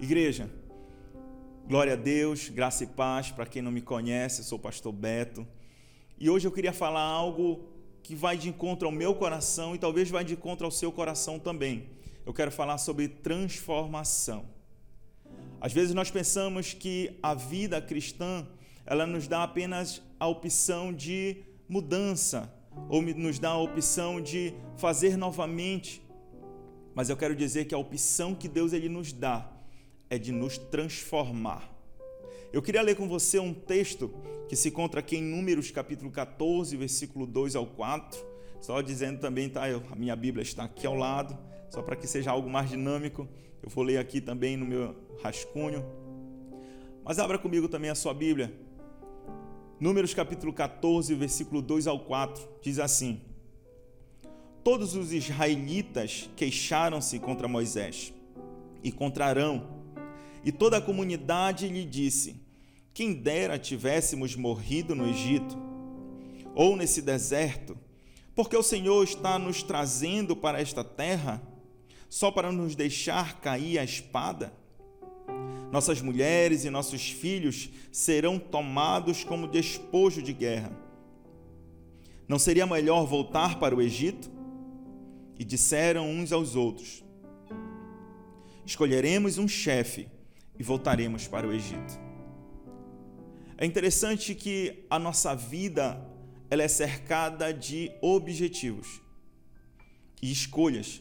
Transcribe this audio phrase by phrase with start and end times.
[0.00, 0.50] Igreja,
[1.68, 3.30] glória a Deus, graça e paz.
[3.30, 5.46] Para quem não me conhece, eu sou o pastor Beto.
[6.18, 7.64] E hoje eu queria falar algo
[8.02, 11.38] que vai de encontro ao meu coração e talvez vai de encontro ao seu coração
[11.38, 11.88] também.
[12.26, 14.44] Eu quero falar sobre transformação.
[15.60, 18.46] Às vezes nós pensamos que a vida cristã,
[18.84, 21.36] ela nos dá apenas a opção de
[21.68, 22.52] mudança
[22.88, 26.02] ou nos dá a opção de fazer novamente.
[26.96, 29.53] Mas eu quero dizer que a opção que Deus ele nos dá
[30.14, 31.70] é de nos transformar.
[32.52, 34.14] Eu queria ler com você um texto
[34.48, 38.24] que se encontra aqui em Números capítulo 14, versículo 2 ao 4.
[38.60, 39.64] Só dizendo também, tá?
[39.90, 41.36] a minha Bíblia está aqui ao lado,
[41.68, 43.28] só para que seja algo mais dinâmico.
[43.60, 45.84] Eu vou ler aqui também no meu rascunho.
[47.04, 48.54] Mas abra comigo também a sua Bíblia.
[49.80, 53.20] Números capítulo 14, versículo 2 ao 4, diz assim:
[54.62, 58.14] Todos os israelitas queixaram-se contra Moisés
[58.84, 59.73] e contra Arão
[60.44, 62.36] e toda a comunidade lhe disse:
[62.92, 65.56] Quem dera tivéssemos morrido no Egito
[66.54, 67.76] ou nesse deserto,
[68.34, 71.42] porque o Senhor está nos trazendo para esta terra
[72.08, 74.52] só para nos deixar cair a espada?
[75.72, 80.70] Nossas mulheres e nossos filhos serão tomados como despojo de guerra.
[82.28, 84.30] Não seria melhor voltar para o Egito?
[85.36, 87.02] E disseram uns aos outros:
[88.64, 90.13] Escolheremos um chefe
[90.58, 91.98] e voltaremos para o Egito.
[93.56, 96.00] É interessante que a nossa vida
[96.50, 99.00] ela é cercada de objetivos
[100.20, 101.00] e escolhas.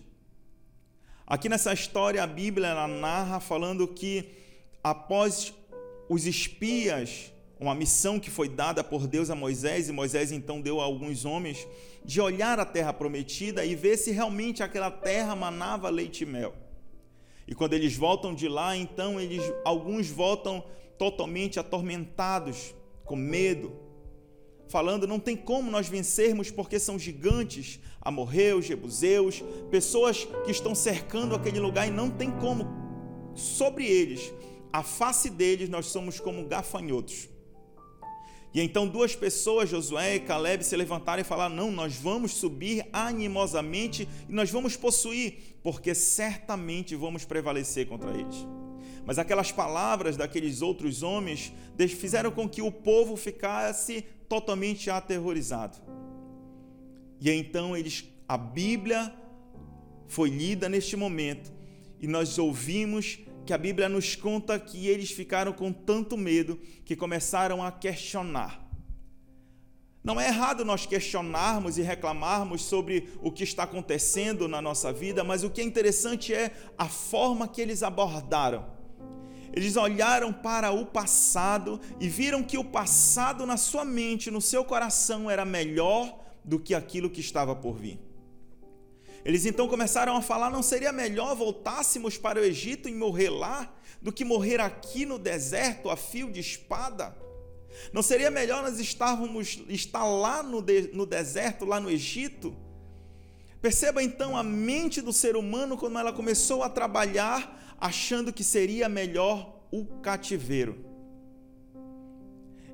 [1.26, 4.30] Aqui nessa história a Bíblia ela narra falando que
[4.84, 5.54] após
[6.10, 10.82] os espias, uma missão que foi dada por Deus a Moisés, e Moisés então deu
[10.82, 11.66] a alguns homens
[12.04, 16.54] de olhar a terra prometida e ver se realmente aquela terra manava leite e mel.
[17.48, 20.64] E quando eles voltam de lá, então eles alguns voltam
[20.98, 23.74] totalmente atormentados, com medo,
[24.68, 31.36] falando não tem como nós vencermos porque são gigantes, amorreus, jebuseus, pessoas que estão cercando
[31.36, 32.68] aquele lugar e não tem como
[33.36, 34.34] sobre eles,
[34.72, 37.30] a face deles nós somos como gafanhotos.
[38.54, 42.86] E então duas pessoas, Josué e Caleb, se levantaram e falaram: Não, nós vamos subir
[42.94, 48.46] animosamente e nós vamos possuir, porque certamente vamos prevalecer contra eles.
[49.06, 51.52] Mas aquelas palavras daqueles outros homens
[51.90, 55.78] fizeram com que o povo ficasse totalmente aterrorizado.
[57.20, 59.14] E então eles, a Bíblia
[60.08, 61.52] foi lida neste momento
[62.00, 66.96] e nós ouvimos que a Bíblia nos conta que eles ficaram com tanto medo que
[66.96, 68.64] começaram a questionar.
[70.04, 75.24] Não é errado nós questionarmos e reclamarmos sobre o que está acontecendo na nossa vida,
[75.24, 78.66] mas o que é interessante é a forma que eles abordaram.
[79.54, 84.66] Eles olharam para o passado e viram que o passado na sua mente, no seu
[84.66, 88.00] coração, era melhor do que aquilo que estava por vir.
[89.26, 93.74] Eles então começaram a falar: não seria melhor voltássemos para o Egito e morrer lá
[94.02, 97.16] do que morrer aqui no deserto a fio de espada?
[97.92, 102.56] Não seria melhor nós estarmos estar lá no, de, no deserto, lá no Egito?
[103.62, 108.90] Perceba então a mente do ser humano quando ela começou a trabalhar achando que seria
[108.90, 110.86] melhor o cativeiro.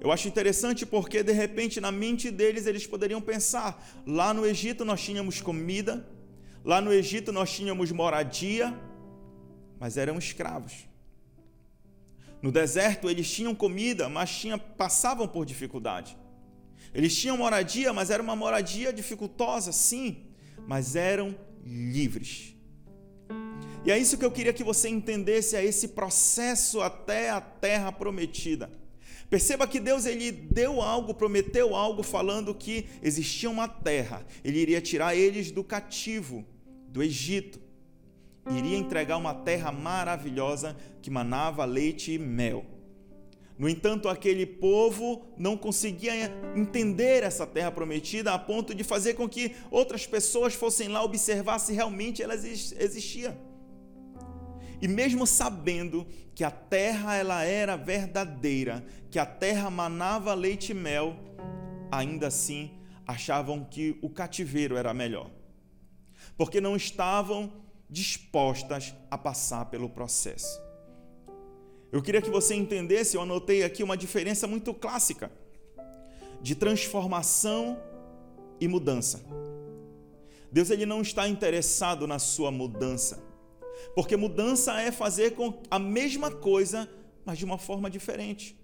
[0.01, 4.83] Eu acho interessante porque de repente na mente deles eles poderiam pensar: lá no Egito
[4.83, 6.05] nós tínhamos comida,
[6.69, 8.79] Lá no Egito nós tínhamos moradia,
[9.79, 10.87] mas eram escravos.
[12.43, 16.15] No deserto eles tinham comida, mas tinha, passavam por dificuldade.
[16.93, 20.27] Eles tinham moradia, mas era uma moradia dificultosa, sim,
[20.67, 21.35] mas eram
[21.65, 22.55] livres.
[23.83, 27.91] E é isso que eu queria que você entendesse, é esse processo até a terra
[27.91, 28.69] prometida.
[29.27, 34.23] Perceba que Deus ele deu algo, prometeu algo falando que existia uma terra.
[34.43, 36.45] Ele iria tirar eles do cativo,
[36.91, 37.59] do Egito.
[38.49, 42.65] Iria entregar uma terra maravilhosa que manava leite e mel.
[43.57, 46.13] No entanto, aquele povo não conseguia
[46.55, 51.59] entender essa terra prometida a ponto de fazer com que outras pessoas fossem lá observar
[51.59, 53.37] se realmente ela existia.
[54.81, 58.81] E mesmo sabendo que a terra ela era verdadeira,
[59.11, 61.17] que a terra manava leite e mel,
[61.91, 62.71] ainda assim
[63.05, 65.29] achavam que o cativeiro era melhor.
[66.39, 67.51] Porque não estavam
[67.89, 70.59] dispostas a passar pelo processo.
[71.91, 75.29] Eu queria que você entendesse, eu anotei aqui uma diferença muito clássica
[76.41, 77.77] de transformação
[78.57, 79.21] e mudança.
[80.49, 83.21] Deus ele não está interessado na sua mudança.
[83.93, 86.89] Porque mudança é fazer com a mesma coisa,
[87.25, 88.57] mas de uma forma diferente.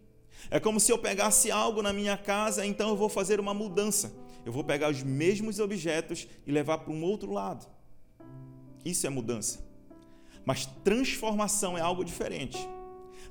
[0.50, 4.14] É como se eu pegasse algo na minha casa, então eu vou fazer uma mudança.
[4.46, 7.66] Eu vou pegar os mesmos objetos e levar para um outro lado.
[8.86, 9.66] Isso é mudança.
[10.46, 12.58] Mas transformação é algo diferente.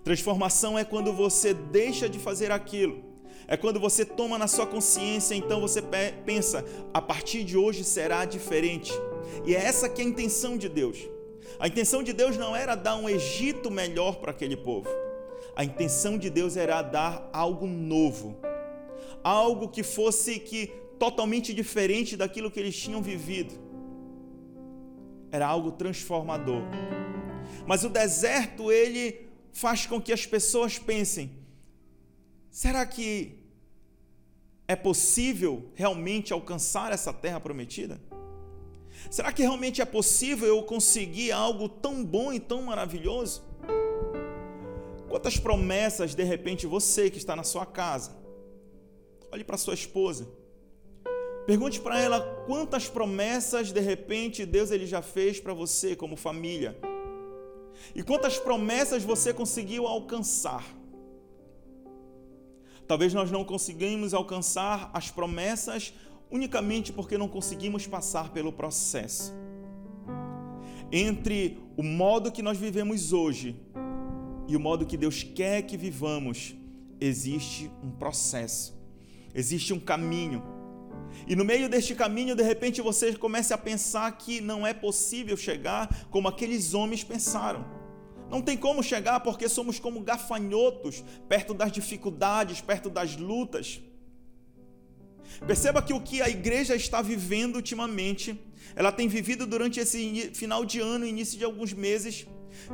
[0.03, 3.05] Transformação é quando você deixa de fazer aquilo.
[3.47, 5.81] É quando você toma na sua consciência, então você
[6.27, 8.93] pensa, a partir de hoje será diferente.
[9.47, 10.99] E é essa que é a intenção de Deus.
[11.59, 14.89] A intenção de Deus não era dar um Egito melhor para aquele povo.
[15.55, 18.37] A intenção de Deus era dar algo novo.
[19.23, 23.55] Algo que fosse que totalmente diferente daquilo que eles tinham vivido.
[25.31, 26.63] Era algo transformador.
[27.67, 31.31] Mas o deserto, ele faz com que as pessoas pensem:
[32.51, 33.39] será que
[34.67, 38.01] é possível realmente alcançar essa terra prometida?
[39.11, 43.45] Será que realmente é possível eu conseguir algo tão bom e tão maravilhoso?
[45.09, 48.17] Quantas promessas, de repente, você que está na sua casa,
[49.31, 50.27] olhe para sua esposa,
[51.47, 56.79] pergunte para ela quantas promessas, de repente, Deus ele já fez para você como família
[57.95, 60.65] e quantas promessas você conseguiu alcançar?
[62.87, 65.93] Talvez nós não conseguimos alcançar as promessas
[66.31, 69.33] unicamente porque não conseguimos passar pelo processo.
[70.93, 73.57] Entre o modo que nós vivemos hoje
[74.47, 76.55] e o modo que Deus quer que vivamos,
[77.01, 78.79] existe um processo,
[79.35, 80.43] existe um caminho.
[81.27, 85.37] E no meio deste caminho, de repente, você começa a pensar que não é possível
[85.37, 87.65] chegar como aqueles homens pensaram.
[88.31, 93.81] Não tem como chegar porque somos como gafanhotos perto das dificuldades, perto das lutas.
[95.47, 98.39] Perceba que o que a igreja está vivendo ultimamente,
[98.75, 102.27] ela tem vivido durante esse final de ano, início de alguns meses.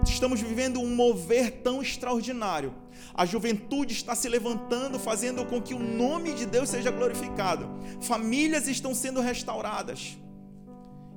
[0.05, 2.75] Estamos vivendo um mover tão extraordinário.
[3.15, 7.69] A juventude está se levantando, fazendo com que o nome de Deus seja glorificado.
[8.01, 10.19] Famílias estão sendo restauradas.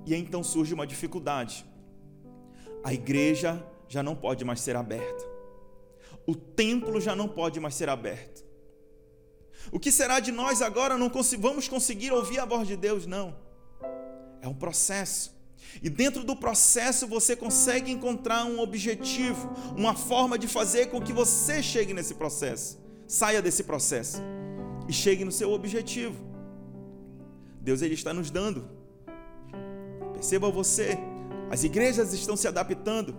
[0.06, 1.66] E então surge uma dificuldade.
[2.84, 5.24] A igreja já não pode mais ser aberta.
[6.26, 8.44] O templo já não pode mais ser aberto.
[9.72, 10.98] O que será de nós agora?
[10.98, 13.06] Não vamos conseguir ouvir a voz de Deus?
[13.06, 13.36] Não.
[14.42, 15.34] É um processo.
[15.82, 21.12] E dentro do processo você consegue encontrar um objetivo, uma forma de fazer com que
[21.12, 24.22] você chegue nesse processo, saia desse processo
[24.88, 26.24] e chegue no seu objetivo.
[27.62, 28.70] Deus ele está nos dando.
[30.14, 30.98] Perceba você,
[31.50, 33.16] as igrejas estão se adaptando.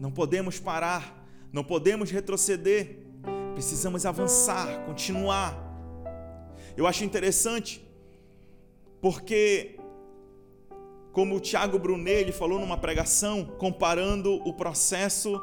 [0.00, 2.98] Não podemos parar, não podemos retroceder,
[3.54, 5.56] precisamos avançar, continuar.
[6.76, 7.82] Eu acho interessante,
[9.00, 9.78] porque,
[11.16, 15.40] como o Tiago Brunet ele falou numa pregação, comparando o processo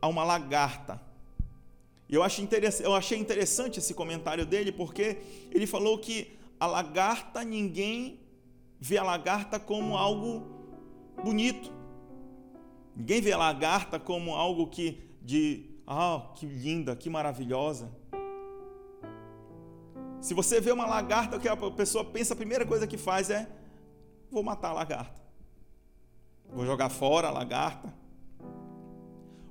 [0.00, 0.98] a uma lagarta.
[2.08, 5.18] Eu, eu achei interessante esse comentário dele, porque
[5.50, 8.18] ele falou que a lagarta, ninguém
[8.80, 10.42] vê a lagarta como algo
[11.22, 11.70] bonito.
[12.96, 17.90] Ninguém vê a lagarta como algo que de, ah, que linda, que maravilhosa.
[20.18, 23.28] Se você vê uma lagarta, o que a pessoa pensa, a primeira coisa que faz
[23.28, 23.59] é:
[24.30, 25.20] vou matar a lagarta.
[26.52, 27.92] Vou jogar fora a lagarta.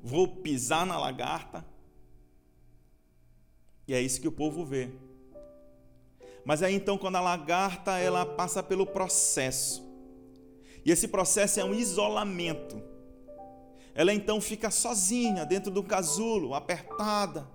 [0.04, 1.66] Vou pisar na lagarta.
[3.88, 4.90] E é isso que o povo vê.
[6.46, 9.88] Mas aí então, quando a lagarta ela passa pelo processo,
[10.86, 12.82] e esse processo é um isolamento
[14.00, 17.46] ela então fica sozinha dentro do casulo, apertada.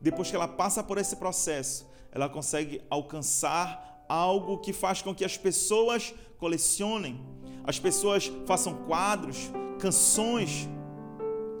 [0.00, 5.24] Depois que ela passa por esse processo, ela consegue alcançar algo que faz com que
[5.24, 7.20] as pessoas colecionem,
[7.64, 10.68] as pessoas façam quadros, canções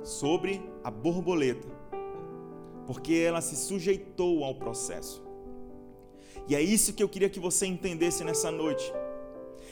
[0.02, 1.68] sobre a borboleta,
[2.86, 5.22] porque ela se sujeitou ao processo.
[6.48, 8.90] E é isso que eu queria que você entendesse nessa noite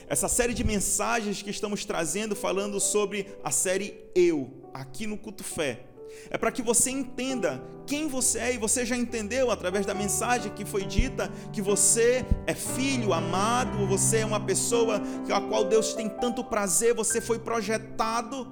[0.08, 5.42] essa série de mensagens que estamos trazendo falando sobre a série Eu, aqui no Culto
[5.42, 5.84] Fé.
[6.30, 10.52] É para que você entenda quem você é e você já entendeu através da mensagem
[10.52, 15.00] que foi dita que você é filho amado, você é uma pessoa
[15.32, 18.48] a qual Deus tem tanto prazer, você foi projetado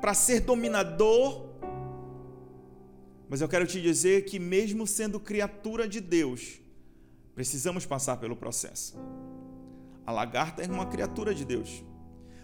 [0.00, 1.48] para ser dominador.
[3.28, 6.60] Mas eu quero te dizer que mesmo sendo criatura de Deus,
[7.34, 8.98] precisamos passar pelo processo.
[10.04, 11.84] A lagarta é uma criatura de Deus.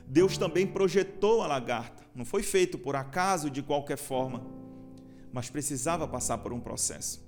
[0.06, 2.04] Deus também projetou a lagarta.
[2.14, 4.44] Não foi feito por acaso de qualquer forma,
[5.32, 7.24] mas precisava passar por um processo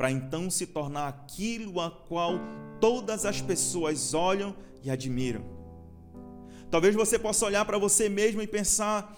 [0.00, 2.40] para então se tornar aquilo a qual
[2.80, 5.44] todas as pessoas olham e admiram.
[6.70, 9.14] Talvez você possa olhar para você mesmo e pensar: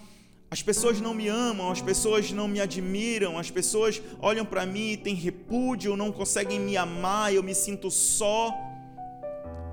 [0.51, 4.91] as pessoas não me amam, as pessoas não me admiram, as pessoas olham para mim
[4.91, 8.53] e têm repúdio, não conseguem me amar, eu me sinto só.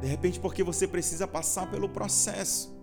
[0.01, 2.75] De repente, porque você precisa passar pelo processo.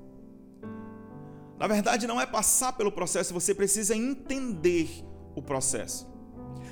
[1.58, 5.04] Na verdade, não é passar pelo processo, você precisa entender
[5.36, 6.08] o processo.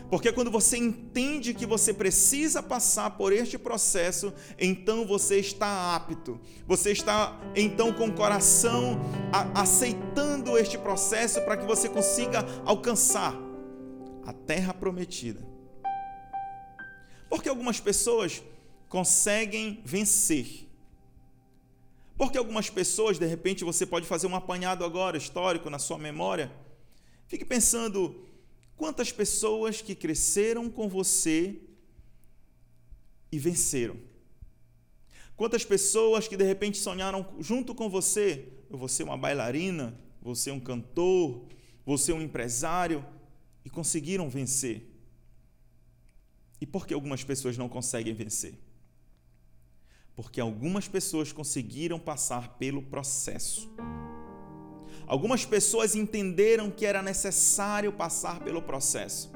[0.10, 6.40] Porque quando você entende que você precisa passar por este processo, então você está apto,
[6.68, 9.00] você está então com o coração
[9.56, 13.36] aceitando este processo para que você consiga alcançar
[14.24, 15.44] a terra prometida.
[17.28, 18.44] Porque algumas pessoas
[18.96, 20.48] conseguem vencer.
[22.18, 26.52] Porque algumas pessoas, de repente, você pode fazer um apanhado agora histórico na sua memória.
[27.28, 28.26] Fique pensando
[28.76, 31.62] Quantas pessoas que cresceram com você
[33.32, 33.98] e venceram?
[35.36, 38.50] Quantas pessoas que de repente sonharam junto com você?
[38.70, 41.46] Vou ser uma bailarina, vou ser um cantor,
[41.86, 43.06] vou ser um empresário
[43.64, 44.90] e conseguiram vencer.
[46.60, 48.56] E por que algumas pessoas não conseguem vencer?
[50.16, 53.70] Porque algumas pessoas conseguiram passar pelo processo.
[55.08, 59.32] Algumas pessoas entenderam que era necessário passar pelo processo.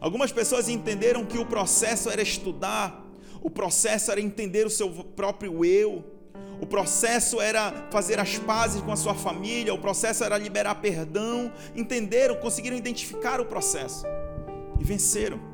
[0.00, 3.06] Algumas pessoas entenderam que o processo era estudar,
[3.42, 6.04] o processo era entender o seu próprio eu,
[6.60, 11.50] o processo era fazer as pazes com a sua família, o processo era liberar perdão.
[11.74, 14.04] Entenderam, conseguiram identificar o processo
[14.78, 15.49] e venceram.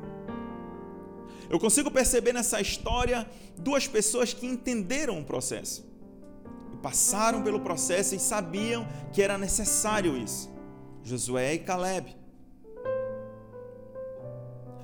[1.49, 3.27] Eu consigo perceber nessa história
[3.57, 5.87] duas pessoas que entenderam o processo
[6.81, 10.49] passaram pelo processo e sabiam que era necessário isso.
[11.03, 12.15] Josué e Caleb.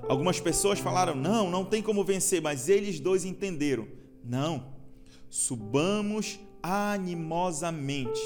[0.07, 3.87] Algumas pessoas falaram: não, não tem como vencer, mas eles dois entenderam:
[4.23, 4.73] não,
[5.29, 8.19] subamos animosamente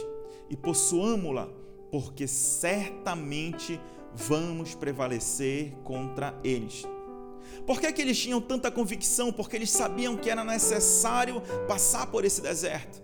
[0.49, 1.47] e possuamos-la,
[1.91, 3.79] porque certamente
[4.13, 6.83] vamos prevalecer contra eles.
[7.65, 9.31] Por que, que eles tinham tanta convicção?
[9.31, 13.01] Porque eles sabiam que era necessário passar por esse deserto.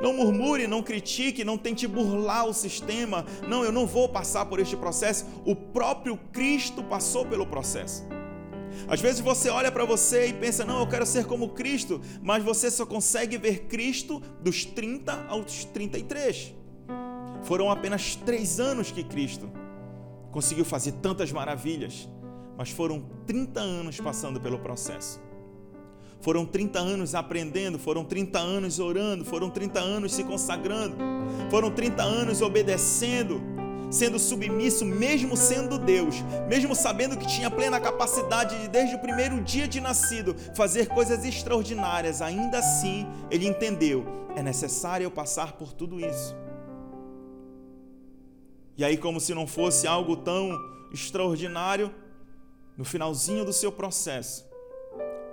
[0.00, 3.24] Não murmure, não critique, não tente burlar o sistema.
[3.46, 5.26] Não, eu não vou passar por este processo.
[5.44, 8.04] O próprio Cristo passou pelo processo.
[8.88, 12.42] Às vezes você olha para você e pensa, não, eu quero ser como Cristo, mas
[12.42, 16.54] você só consegue ver Cristo dos 30 aos 33.
[17.42, 19.50] Foram apenas três anos que Cristo
[20.30, 22.08] conseguiu fazer tantas maravilhas,
[22.56, 25.20] mas foram 30 anos passando pelo processo.
[26.20, 30.96] Foram 30 anos aprendendo, foram 30 anos orando, foram 30 anos se consagrando,
[31.50, 33.42] foram 30 anos obedecendo,
[33.90, 39.40] sendo submisso, mesmo sendo Deus, mesmo sabendo que tinha plena capacidade de, desde o primeiro
[39.40, 44.06] dia de nascido, fazer coisas extraordinárias, ainda assim ele entendeu:
[44.36, 46.36] é necessário eu passar por tudo isso.
[48.78, 50.56] E aí, como se não fosse algo tão
[50.92, 51.92] extraordinário,
[52.76, 54.44] no finalzinho do seu processo,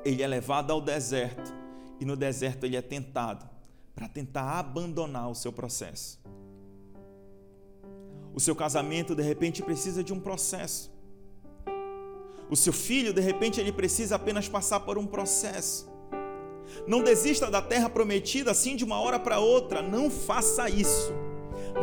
[0.04, 1.54] ele é levado ao deserto
[2.00, 3.50] e no deserto ele é tentado
[3.96, 6.20] para tentar abandonar o seu processo.
[8.34, 10.92] O seu casamento de repente precisa de um processo.
[12.50, 15.90] O seu filho de repente ele precisa apenas passar por um processo.
[16.88, 21.12] Não desista da terra prometida assim de uma hora para outra, não faça isso.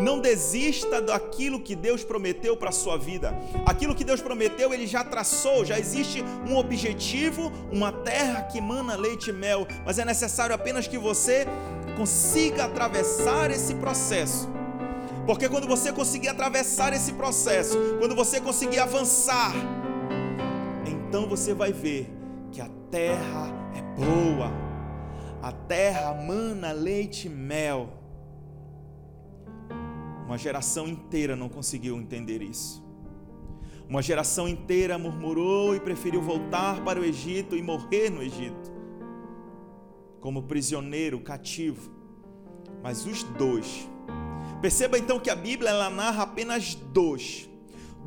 [0.01, 3.35] Não desista daquilo que Deus prometeu para a sua vida.
[3.65, 8.95] Aquilo que Deus prometeu, Ele já traçou, já existe um objetivo, uma terra que mana
[8.95, 11.47] leite e mel, mas é necessário apenas que você
[11.97, 14.49] consiga atravessar esse processo.
[15.27, 19.53] Porque quando você conseguir atravessar esse processo, quando você conseguir avançar,
[20.87, 22.09] então você vai ver
[22.53, 24.53] que a terra é boa,
[25.43, 28.06] a terra mana leite e mel.
[30.27, 32.85] Uma geração inteira não conseguiu entender isso.
[33.89, 38.73] Uma geração inteira murmurou e preferiu voltar para o Egito e morrer no Egito,
[40.21, 41.91] como prisioneiro cativo.
[42.83, 43.89] Mas os dois.
[44.61, 47.49] Perceba então que a Bíblia ela narra apenas dois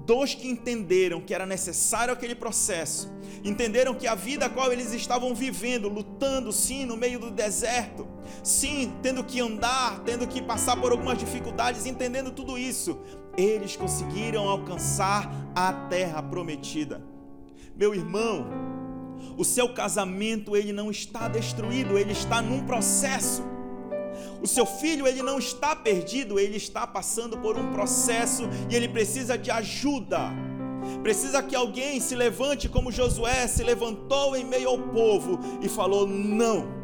[0.06, 3.12] Dois que entenderam que era necessário aquele processo,
[3.44, 8.08] entenderam que a vida a qual eles estavam vivendo, lutando sim no meio do deserto,
[8.44, 13.00] sim, tendo que andar, tendo que passar por algumas dificuldades, entendendo tudo isso,
[13.38, 17.02] eles conseguiram alcançar a terra prometida.
[17.76, 18.48] Meu irmão,
[19.38, 23.44] o seu casamento ele não está destruído, ele está num processo.
[24.42, 28.88] O seu filho, ele não está perdido, ele está passando por um processo e ele
[28.88, 30.32] precisa de ajuda.
[31.04, 36.08] Precisa que alguém se levante como Josué se levantou em meio ao povo e falou:
[36.08, 36.79] "Não.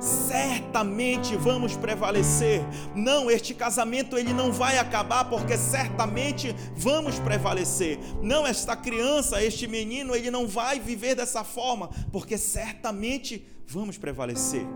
[0.00, 2.60] Certamente vamos prevalecer.
[2.94, 7.98] Não, este casamento ele não vai acabar porque certamente vamos prevalecer.
[8.22, 14.66] Não, esta criança, este menino, ele não vai viver dessa forma porque certamente vamos prevalecer.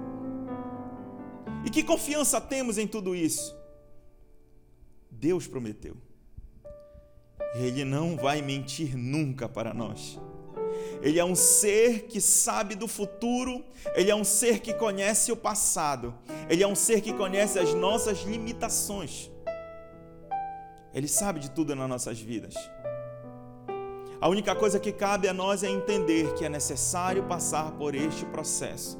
[1.65, 3.57] E que confiança temos em tudo isso?
[5.11, 5.97] Deus prometeu.
[7.55, 10.19] Ele não vai mentir nunca para nós.
[11.01, 13.65] Ele é um ser que sabe do futuro,
[13.95, 16.15] ele é um ser que conhece o passado,
[16.49, 19.31] ele é um ser que conhece as nossas limitações.
[20.93, 22.55] Ele sabe de tudo nas nossas vidas.
[24.21, 28.25] A única coisa que cabe a nós é entender que é necessário passar por este
[28.25, 28.99] processo.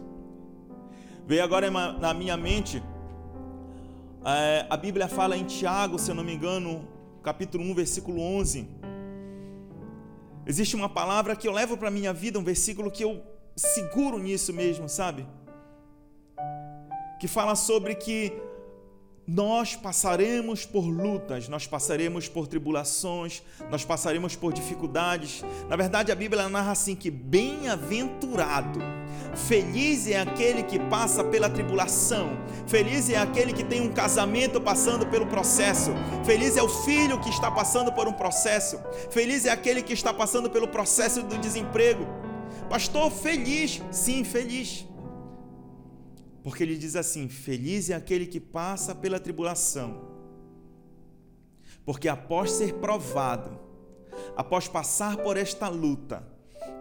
[1.27, 2.81] Veio agora na minha mente,
[4.25, 6.87] é, a Bíblia fala em Tiago, se eu não me engano,
[7.23, 8.78] capítulo 1, versículo 11
[10.49, 13.23] Existe uma palavra que eu levo para minha vida, um versículo que eu
[13.55, 15.27] seguro nisso mesmo, sabe?
[17.21, 18.33] Que fala sobre que
[19.29, 25.45] nós passaremos por lutas, nós passaremos por tribulações, nós passaremos por dificuldades.
[25.69, 28.81] Na verdade, a Bíblia narra assim que bem-aventurado,
[29.35, 32.31] feliz é aquele que passa pela tribulação,
[32.67, 35.91] feliz é aquele que tem um casamento passando pelo processo,
[36.25, 38.81] feliz é o filho que está passando por um processo,
[39.11, 42.07] feliz é aquele que está passando pelo processo do desemprego.
[42.71, 44.87] Pastor, feliz, sim, feliz.
[46.49, 50.01] Porque ele diz assim: Feliz é aquele que passa pela tribulação,
[51.85, 53.61] porque após ser provado,
[54.35, 56.27] após passar por esta luta,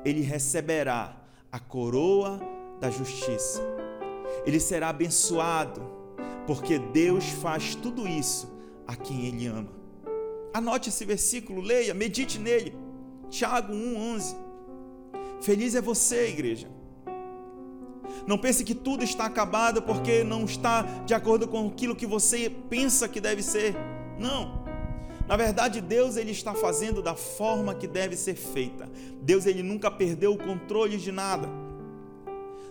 [0.05, 1.21] ele receberá
[1.51, 2.39] a coroa
[2.79, 3.61] da justiça.
[4.45, 5.81] Ele será abençoado,
[6.47, 8.49] porque Deus faz tudo isso
[8.87, 9.73] a quem ele ama.
[10.53, 12.73] Anote esse versículo, leia, medite nele.
[13.29, 14.33] Tiago 1:11.
[15.41, 16.76] Feliz é você, igreja
[18.25, 22.49] não pense que tudo está acabado porque não está de acordo com aquilo que você
[22.49, 23.75] pensa que deve ser.
[24.19, 24.65] Não.
[25.27, 28.89] Na verdade, Deus ele está fazendo da forma que deve ser feita.
[29.21, 31.49] Deus ele nunca perdeu o controle de nada.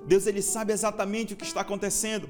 [0.07, 2.29] Deus ele sabe exatamente o que está acontecendo.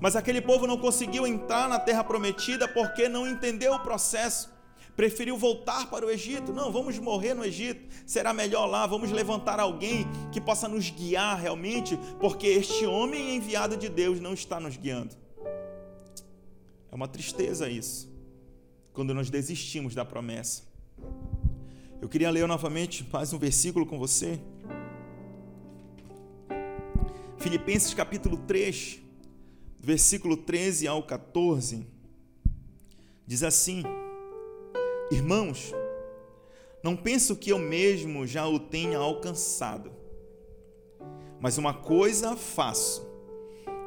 [0.00, 4.55] Mas aquele povo não conseguiu entrar na terra prometida porque não entendeu o processo
[4.96, 6.52] preferiu voltar para o Egito.
[6.52, 8.86] Não, vamos morrer no Egito, será melhor lá.
[8.86, 14.32] Vamos levantar alguém que possa nos guiar realmente, porque este homem enviado de Deus não
[14.32, 15.14] está nos guiando.
[16.90, 18.10] É uma tristeza isso,
[18.94, 20.62] quando nós desistimos da promessa.
[22.00, 24.40] Eu queria ler novamente mais um versículo com você.
[27.38, 28.98] Filipenses capítulo 3,
[29.78, 31.86] versículo 13 ao 14,
[33.26, 33.82] diz assim:
[35.10, 35.72] Irmãos,
[36.82, 39.92] não penso que eu mesmo já o tenha alcançado,
[41.40, 43.06] mas uma coisa faço,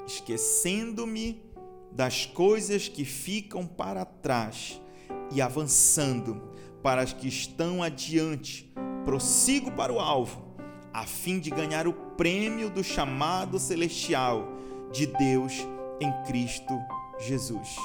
[0.08, 1.44] esquecendo-me
[1.92, 4.82] das coisas que ficam para trás
[5.30, 6.42] e avançando
[6.82, 10.56] para as que estão adiante, prossigo para o alvo,
[10.94, 14.48] a fim de ganhar o prêmio do chamado celestial
[14.90, 15.54] de Deus
[16.00, 16.80] em Cristo
[17.20, 17.76] Jesus.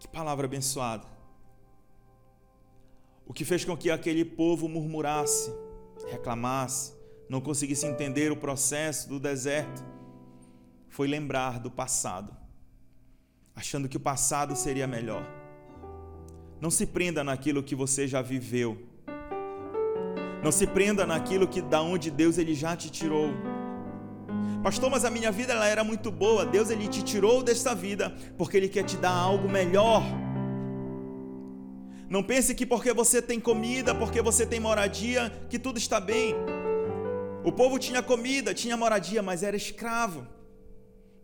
[0.00, 1.13] Que palavra abençoada.
[3.26, 5.52] O que fez com que aquele povo murmurasse,
[6.10, 6.92] reclamasse,
[7.28, 9.84] não conseguisse entender o processo do deserto,
[10.88, 12.36] foi lembrar do passado,
[13.56, 15.26] achando que o passado seria melhor.
[16.60, 18.78] Não se prenda naquilo que você já viveu.
[20.42, 23.30] Não se prenda naquilo que da onde Deus ele já te tirou.
[24.62, 26.46] Pastor, mas a minha vida ela era muito boa.
[26.46, 30.02] Deus ele te tirou desta vida porque ele quer te dar algo melhor.
[32.14, 36.32] Não pense que porque você tem comida, porque você tem moradia, que tudo está bem.
[37.42, 40.24] O povo tinha comida, tinha moradia, mas era escravo.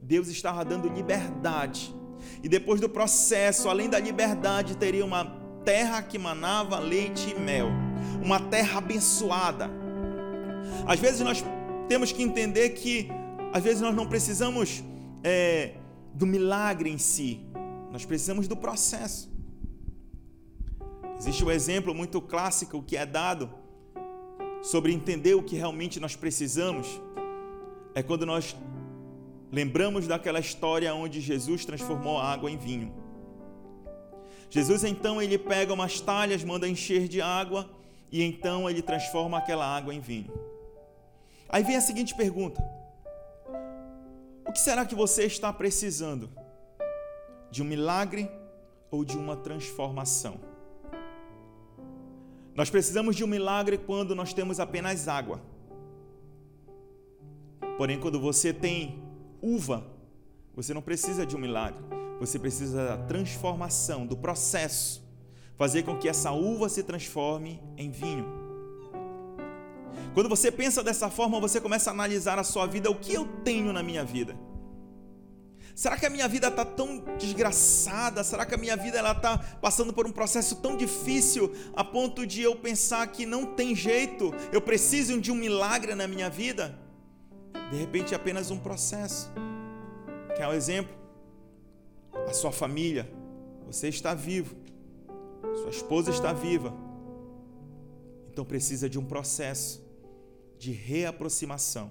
[0.02, 1.94] Deus estava dando liberdade.
[2.42, 5.26] E depois do processo, além da liberdade, teria uma
[5.64, 7.68] terra que manava leite e mel.
[8.20, 9.70] Uma terra abençoada.
[10.88, 11.44] Às vezes nós
[11.88, 13.08] temos que entender que,
[13.52, 14.82] às vezes nós não precisamos
[15.22, 15.74] é,
[16.12, 17.46] do milagre em si,
[17.92, 19.29] nós precisamos do processo.
[21.20, 23.50] Existe um exemplo muito clássico que é dado
[24.62, 26.98] sobre entender o que realmente nós precisamos.
[27.94, 28.56] É quando nós
[29.52, 32.90] lembramos daquela história onde Jesus transformou a água em vinho.
[34.48, 37.68] Jesus então ele pega umas talhas, manda encher de água
[38.10, 40.32] e então ele transforma aquela água em vinho.
[41.50, 42.62] Aí vem a seguinte pergunta:
[44.46, 46.30] O que será que você está precisando?
[47.50, 48.26] De um milagre
[48.90, 50.49] ou de uma transformação?
[52.60, 55.40] Nós precisamos de um milagre quando nós temos apenas água.
[57.78, 59.02] Porém, quando você tem
[59.40, 59.86] uva,
[60.54, 61.82] você não precisa de um milagre.
[62.18, 65.02] Você precisa da transformação, do processo.
[65.56, 68.26] Fazer com que essa uva se transforme em vinho.
[70.12, 73.26] Quando você pensa dessa forma, você começa a analisar a sua vida, o que eu
[73.42, 74.36] tenho na minha vida?
[75.74, 78.22] Será que a minha vida está tão desgraçada?
[78.22, 82.26] Será que a minha vida ela está passando por um processo tão difícil a ponto
[82.26, 84.32] de eu pensar que não tem jeito?
[84.52, 86.78] Eu preciso de um milagre na minha vida?
[87.70, 89.30] De repente é apenas um processo.
[90.36, 90.94] Quer um exemplo?
[92.28, 93.10] A sua família,
[93.66, 94.56] você está vivo,
[95.54, 96.74] sua esposa está viva,
[98.30, 99.82] então precisa de um processo
[100.58, 101.90] de reaproximação.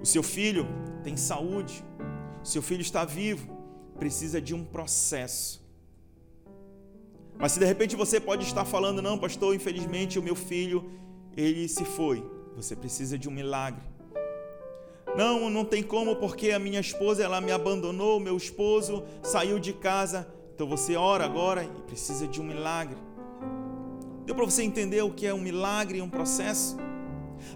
[0.00, 0.66] O seu filho
[1.02, 1.84] tem saúde,
[2.44, 3.56] seu filho está vivo,
[3.98, 5.64] precisa de um processo.
[7.38, 10.90] Mas se de repente você pode estar falando, não, pastor, infelizmente o meu filho,
[11.36, 12.24] ele se foi.
[12.54, 13.82] Você precisa de um milagre.
[15.16, 19.72] Não, não tem como porque a minha esposa ela me abandonou, meu esposo saiu de
[19.72, 20.28] casa.
[20.54, 22.98] Então você ora agora e precisa de um milagre.
[24.24, 26.76] Deu para você entender o que é um milagre e um processo?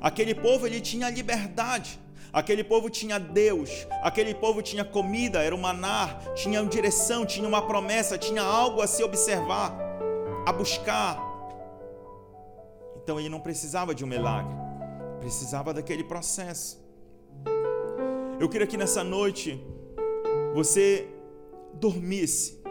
[0.01, 1.99] Aquele povo ele tinha liberdade.
[2.33, 7.63] Aquele povo tinha Deus, aquele povo tinha comida, era o maná, tinha direção, tinha uma
[7.63, 9.75] promessa, tinha algo a se observar,
[10.47, 11.19] a buscar.
[12.97, 14.55] Então ele não precisava de um milagre,
[15.21, 16.87] precisava daquele processo.
[18.39, 19.65] Eu queria que nessa noite
[20.55, 21.09] você
[21.73, 22.63] dormisse,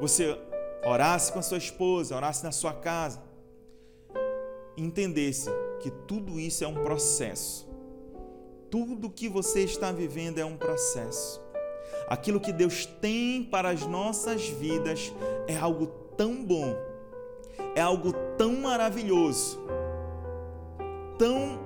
[0.00, 0.38] você
[0.84, 3.20] orasse com a sua esposa, orasse na sua casa,
[4.76, 5.50] entendesse
[5.80, 7.73] que tudo isso é um processo
[8.74, 11.40] tudo que você está vivendo é um processo.
[12.08, 15.12] Aquilo que Deus tem para as nossas vidas
[15.46, 16.74] é algo tão bom,
[17.76, 19.60] é algo tão maravilhoso,
[21.16, 21.60] tão,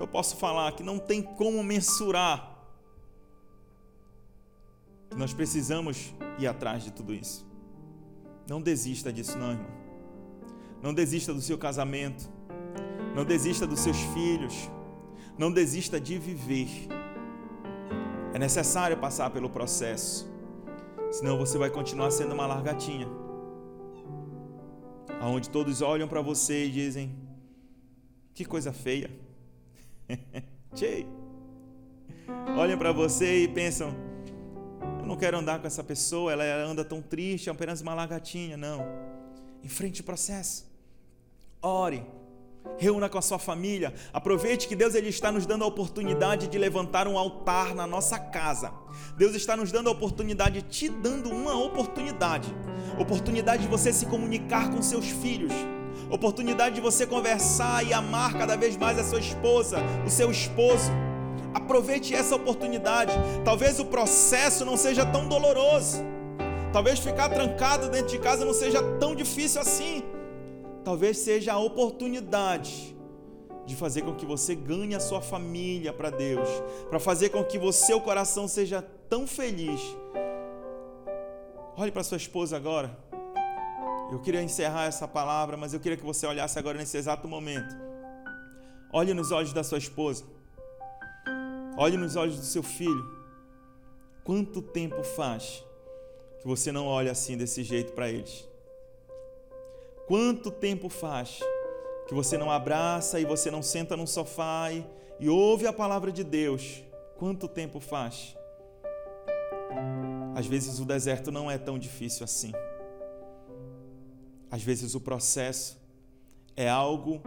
[0.00, 2.56] eu posso falar que não tem como mensurar.
[5.14, 7.46] Nós precisamos ir atrás de tudo isso.
[8.48, 9.70] Não desista disso, não, irmão.
[10.82, 12.30] Não desista do seu casamento.
[13.14, 14.70] Não desista dos seus filhos
[15.38, 16.68] não desista de viver.
[18.34, 20.30] É necessário passar pelo processo,
[21.10, 23.08] senão você vai continuar sendo uma largatinha.
[25.20, 27.14] Aonde todos olham para você e dizem:
[28.34, 29.10] Que coisa feia.
[30.74, 31.06] Tchê.
[32.56, 33.94] Olham para você e pensam:
[35.00, 38.56] Eu não quero andar com essa pessoa, ela anda tão triste, é apenas uma largatinha.
[38.56, 38.84] Não.
[39.62, 40.66] Enfrente o processo.
[41.60, 42.04] Ore
[42.78, 43.92] Reúna com a sua família.
[44.12, 48.18] Aproveite que Deus ele está nos dando a oportunidade de levantar um altar na nossa
[48.18, 48.72] casa.
[49.16, 52.52] Deus está nos dando a oportunidade, te dando uma oportunidade.
[52.98, 55.52] Oportunidade de você se comunicar com seus filhos.
[56.10, 60.90] Oportunidade de você conversar e amar cada vez mais a sua esposa, o seu esposo.
[61.54, 63.12] Aproveite essa oportunidade.
[63.44, 66.02] Talvez o processo não seja tão doloroso.
[66.72, 70.02] Talvez ficar trancado dentro de casa não seja tão difícil assim
[70.84, 72.96] talvez seja a oportunidade
[73.64, 76.48] de fazer com que você ganhe a sua família para Deus,
[76.88, 79.80] para fazer com que o seu coração seja tão feliz.
[81.76, 82.96] Olhe para sua esposa agora.
[84.10, 87.74] Eu queria encerrar essa palavra, mas eu queria que você olhasse agora nesse exato momento.
[88.92, 90.24] Olhe nos olhos da sua esposa.
[91.78, 93.22] Olhe nos olhos do seu filho.
[94.22, 95.64] Quanto tempo faz
[96.40, 98.51] que você não olha assim desse jeito para eles?
[100.12, 101.40] Quanto tempo faz
[102.06, 104.84] que você não abraça e você não senta num sofá e,
[105.18, 106.84] e ouve a palavra de Deus?
[107.16, 108.36] Quanto tempo faz?
[110.34, 112.52] Às vezes o deserto não é tão difícil assim.
[114.50, 115.80] Às vezes o processo
[116.54, 117.22] é algo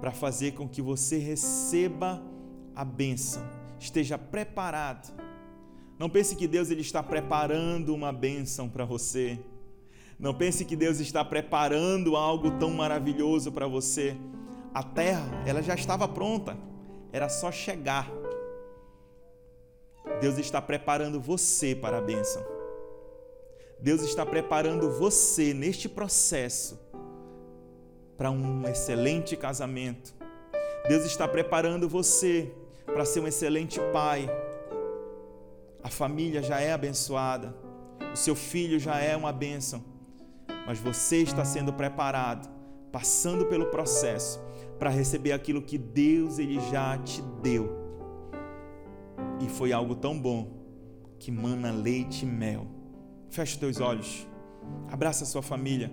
[0.00, 2.22] para fazer com que você receba
[2.72, 3.42] a bênção,
[3.80, 5.12] esteja preparado.
[5.98, 9.40] Não pense que Deus ele está preparando uma bênção para você.
[10.18, 14.16] Não pense que Deus está preparando algo tão maravilhoso para você.
[14.74, 16.58] A terra, ela já estava pronta,
[17.12, 18.10] era só chegar.
[20.20, 22.44] Deus está preparando você para a bênção.
[23.78, 26.80] Deus está preparando você neste processo
[28.16, 30.12] para um excelente casamento.
[30.88, 32.52] Deus está preparando você
[32.84, 34.28] para ser um excelente pai.
[35.80, 37.54] A família já é abençoada.
[38.12, 39.97] O seu filho já é uma bênção
[40.68, 42.46] mas você está sendo preparado,
[42.92, 44.38] passando pelo processo
[44.78, 47.70] para receber aquilo que Deus ele já te deu.
[49.40, 50.58] E foi algo tão bom
[51.18, 52.66] que mana leite e mel.
[53.30, 54.28] Feche os teus olhos.
[54.92, 55.90] Abraça a sua família.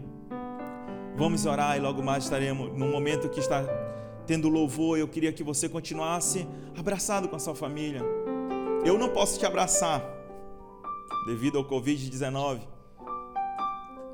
[1.15, 3.63] Vamos orar e logo mais estaremos num momento que está
[4.27, 6.45] tendo louvor, eu queria que você continuasse
[6.77, 8.01] abraçado com a sua família.
[8.83, 10.03] Eu não posso te abraçar
[11.27, 12.74] devido ao Covid-19,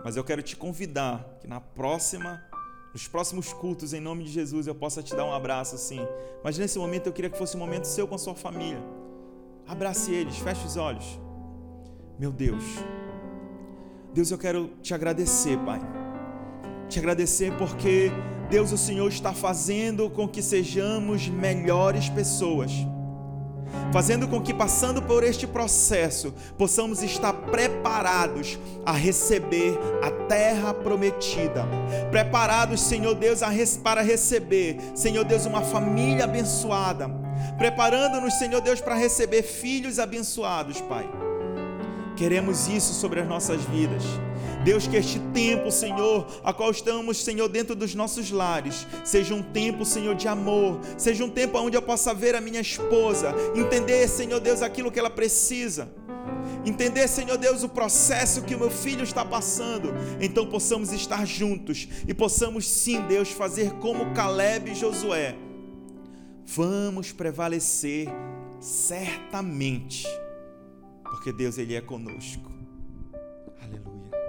[0.03, 2.43] mas eu quero te convidar que na próxima,
[2.93, 5.99] nos próximos cultos, em nome de Jesus, eu possa te dar um abraço assim.
[6.43, 8.81] Mas nesse momento eu queria que fosse um momento seu com a sua família.
[9.67, 11.19] Abrace eles, feche os olhos.
[12.19, 12.63] Meu Deus,
[14.13, 15.79] Deus, eu quero te agradecer, Pai.
[16.89, 18.11] Te agradecer porque
[18.49, 22.71] Deus, o Senhor está fazendo com que sejamos melhores pessoas.
[23.91, 31.65] Fazendo com que, passando por este processo, possamos estar preparados a receber a terra prometida.
[32.09, 33.41] Preparados, Senhor Deus,
[33.83, 37.09] para receber, Senhor Deus, uma família abençoada.
[37.57, 41.30] Preparando-nos, Senhor Deus, para receber filhos abençoados, Pai.
[42.15, 44.03] Queremos isso sobre as nossas vidas.
[44.63, 49.41] Deus, que este tempo, Senhor, a qual estamos, Senhor, dentro dos nossos lares, seja um
[49.41, 54.07] tempo, Senhor, de amor, seja um tempo onde eu possa ver a minha esposa, entender,
[54.07, 55.91] Senhor Deus, aquilo que ela precisa.
[56.63, 61.87] Entender, Senhor Deus, o processo que o meu filho está passando, então possamos estar juntos
[62.07, 65.35] e possamos sim, Deus, fazer como Caleb e Josué.
[66.45, 68.07] Vamos prevalecer
[68.59, 70.05] certamente,
[71.11, 72.60] porque Deus ele é conosco.